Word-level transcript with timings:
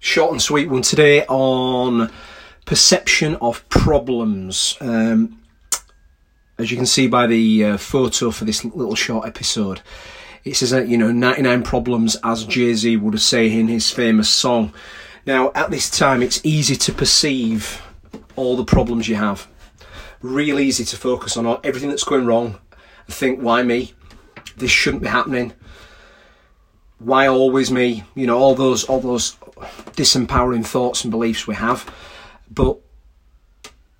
short 0.00 0.32
and 0.32 0.42
sweet 0.42 0.68
one 0.68 0.82
today 0.82 1.24
on 1.26 2.10
perception 2.64 3.36
of 3.36 3.66
problems. 3.68 4.76
Um, 4.80 5.40
as 6.58 6.70
you 6.70 6.76
can 6.76 6.86
see 6.86 7.06
by 7.06 7.26
the 7.26 7.64
uh, 7.64 7.76
photo 7.76 8.30
for 8.30 8.44
this 8.44 8.64
little 8.64 8.94
short 8.94 9.26
episode, 9.26 9.82
it 10.44 10.56
says 10.56 10.70
that 10.70 10.88
you 10.88 10.98
know 10.98 11.12
99 11.12 11.62
problems, 11.62 12.16
as 12.24 12.44
Jay 12.44 12.74
Z 12.74 12.96
would 12.96 13.14
have 13.14 13.22
say 13.22 13.52
in 13.52 13.68
his 13.68 13.90
famous 13.90 14.28
song. 14.28 14.72
Now, 15.26 15.52
at 15.54 15.70
this 15.70 15.90
time, 15.90 16.22
it's 16.22 16.40
easy 16.44 16.76
to 16.76 16.92
perceive 16.92 17.82
all 18.36 18.56
the 18.56 18.64
problems 18.64 19.08
you 19.08 19.16
have. 19.16 19.46
Real 20.22 20.58
easy 20.58 20.84
to 20.84 20.96
focus 20.96 21.36
on 21.36 21.46
everything 21.62 21.90
that's 21.90 22.04
going 22.04 22.26
wrong 22.26 22.58
and 23.06 23.14
think, 23.14 23.40
why 23.40 23.62
me? 23.62 23.92
This 24.56 24.70
shouldn't 24.70 25.02
be 25.02 25.08
happening. 25.08 25.52
Why 26.98 27.26
always 27.26 27.70
me? 27.70 28.04
You 28.14 28.26
know, 28.26 28.38
all 28.38 28.54
those 28.54 28.84
all 28.84 29.00
those 29.00 29.36
disempowering 29.92 30.66
thoughts 30.66 31.04
and 31.04 31.10
beliefs 31.10 31.46
we 31.46 31.54
have. 31.54 31.88
But 32.50 32.78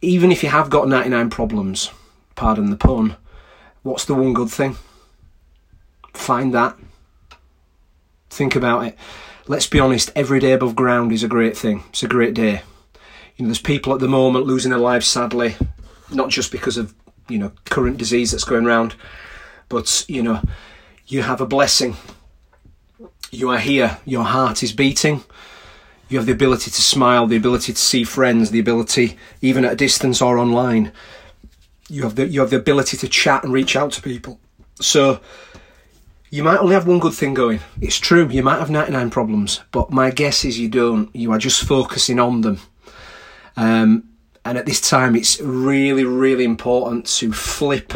even 0.00 0.32
if 0.32 0.42
you 0.42 0.48
have 0.48 0.70
got 0.70 0.88
99 0.88 1.30
problems, 1.30 1.90
pardon 2.34 2.70
the 2.70 2.76
pun, 2.76 3.16
what's 3.82 4.04
the 4.04 4.14
one 4.14 4.32
good 4.32 4.50
thing? 4.50 4.76
Find 6.14 6.54
that. 6.54 6.76
Think 8.30 8.56
about 8.56 8.86
it. 8.86 8.96
Let's 9.46 9.66
be 9.66 9.80
honest, 9.80 10.10
every 10.14 10.40
day 10.40 10.52
above 10.52 10.76
ground 10.76 11.12
is 11.12 11.22
a 11.22 11.28
great 11.28 11.56
thing. 11.56 11.84
It's 11.88 12.02
a 12.02 12.08
great 12.08 12.34
day. 12.34 12.62
You 13.36 13.44
know, 13.44 13.48
there's 13.48 13.60
people 13.60 13.94
at 13.94 14.00
the 14.00 14.08
moment 14.08 14.46
losing 14.46 14.70
their 14.70 14.78
lives 14.78 15.06
sadly, 15.06 15.56
not 16.12 16.28
just 16.28 16.52
because 16.52 16.76
of, 16.76 16.94
you 17.28 17.38
know, 17.38 17.52
current 17.64 17.96
disease 17.96 18.32
that's 18.32 18.44
going 18.44 18.66
around, 18.66 18.94
but, 19.68 20.04
you 20.08 20.22
know, 20.22 20.42
you 21.06 21.22
have 21.22 21.40
a 21.40 21.46
blessing. 21.46 21.96
You 23.30 23.50
are 23.50 23.58
here, 23.58 23.98
your 24.04 24.24
heart 24.24 24.62
is 24.62 24.72
beating, 24.72 25.24
you 26.08 26.18
have 26.18 26.26
the 26.26 26.32
ability 26.32 26.70
to 26.70 26.82
smile, 26.82 27.26
the 27.26 27.36
ability 27.36 27.72
to 27.72 27.78
see 27.78 28.04
friends, 28.04 28.50
the 28.50 28.58
ability, 28.58 29.18
even 29.42 29.64
at 29.64 29.72
a 29.72 29.76
distance 29.76 30.22
or 30.22 30.38
online, 30.38 30.92
you 31.88 32.02
have 32.02 32.14
the 32.14 32.26
you 32.26 32.40
have 32.40 32.50
the 32.50 32.56
ability 32.56 32.96
to 32.96 33.08
chat 33.08 33.44
and 33.44 33.52
reach 33.52 33.76
out 33.76 33.92
to 33.92 34.02
people. 34.02 34.40
So 34.80 35.20
you 36.30 36.42
might 36.42 36.58
only 36.58 36.74
have 36.74 36.86
one 36.86 36.98
good 36.98 37.14
thing 37.14 37.34
going. 37.34 37.60
It's 37.80 37.98
true, 37.98 38.28
you 38.28 38.42
might 38.42 38.58
have 38.58 38.70
99 38.70 39.10
problems, 39.10 39.62
but 39.72 39.90
my 39.90 40.10
guess 40.10 40.44
is 40.44 40.58
you 40.58 40.68
don't. 40.68 41.14
You 41.14 41.32
are 41.32 41.38
just 41.38 41.64
focusing 41.64 42.18
on 42.18 42.42
them. 42.42 42.60
Um, 43.56 44.04
and 44.44 44.56
at 44.56 44.66
this 44.66 44.80
time, 44.80 45.16
it's 45.16 45.40
really, 45.40 46.04
really 46.04 46.44
important 46.44 47.06
to 47.18 47.32
flip 47.32 47.92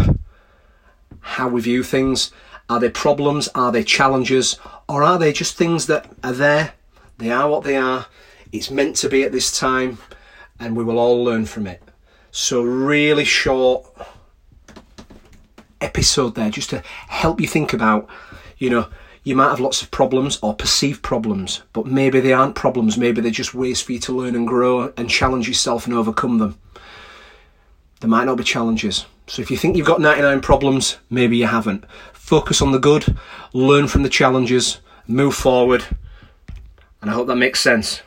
how 1.21 1.49
we 1.49 1.61
view 1.61 1.83
things. 1.83 2.33
Are 2.69 2.81
they 2.81 2.91
problems? 2.91 3.49
Are 3.55 3.71
they 3.71 3.85
challenges? 3.85 4.59
Or 4.89 5.03
are 5.03 5.19
they 5.19 5.33
just 5.33 5.57
things 5.57 5.87
that 5.87 6.11
are 6.25 6.33
there 6.33 6.75
they 7.23 7.31
are 7.31 7.49
what 7.49 7.65
they 7.65 7.77
are. 7.77 8.07
It's 8.51 8.71
meant 8.71 8.97
to 8.97 9.09
be 9.09 9.23
at 9.23 9.33
this 9.33 9.57
time, 9.59 9.99
and 10.59 10.77
we 10.77 10.85
will 10.85 10.99
all 10.99 11.23
learn 11.23 11.47
from 11.47 11.67
it. 11.67 11.83
So, 12.31 12.63
really 12.63 13.25
short 13.25 13.87
episode 15.81 16.35
there 16.35 16.51
just 16.51 16.71
to 16.71 16.83
help 17.09 17.41
you 17.41 17.47
think 17.47 17.73
about, 17.73 18.09
you 18.59 18.71
know, 18.71 18.89
you 19.25 19.37
might 19.37 19.51
have 19.51 19.61
lots 19.61 19.83
of 19.83 19.91
problems 19.91 20.39
or 20.43 20.55
perceived 20.55 21.03
problems, 21.03 21.63
but 21.73 21.87
maybe 21.87 22.19
they 22.19 22.33
aren't 22.33 22.57
problems. 22.57 22.99
Maybe 22.99 23.21
they're 23.21 23.31
just 23.31 23.55
ways 23.55 23.81
for 23.81 23.93
you 23.93 24.01
to 24.01 24.13
learn 24.13 24.35
and 24.35 24.47
grow 24.47 24.93
and 24.97 25.09
challenge 25.09 25.47
yourself 25.47 25.87
and 25.87 25.95
overcome 25.95 26.39
them. 26.39 26.59
There 28.01 28.11
might 28.11 28.25
not 28.25 28.37
be 28.37 28.45
challenges. 28.45 29.07
So 29.29 29.43
if 29.43 29.51
you 29.51 29.57
think 29.57 29.77
you've 29.77 29.87
got 29.87 30.01
99 30.01 30.41
problems, 30.41 30.99
maybe 31.09 31.37
you 31.37 31.47
haven't. 31.47 31.85
Focus 32.13 32.61
on 32.61 32.73
the 32.73 32.81
good, 32.81 33.17
learn 33.53 33.87
from 33.87 34.03
the 34.03 34.09
challenges, 34.09 34.81
move 35.07 35.35
forward, 35.35 35.85
and 37.03 37.11
I 37.11 37.15
hope 37.15 37.27
that 37.27 37.37
makes 37.37 37.61
sense. 37.61 38.01